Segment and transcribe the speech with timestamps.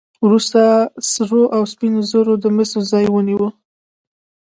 [0.25, 0.61] وروسته
[1.11, 3.47] سرو او سپینو زرو د مسو ځای ونیو.